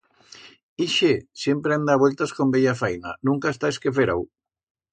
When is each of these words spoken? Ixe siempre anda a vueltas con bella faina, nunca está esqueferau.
Ixe 0.85 1.09
siempre 1.41 1.75
anda 1.75 1.93
a 1.97 2.01
vueltas 2.03 2.35
con 2.37 2.55
bella 2.55 2.75
faina, 2.81 3.15
nunca 3.31 3.53
está 3.55 3.67
esqueferau. 3.73 4.21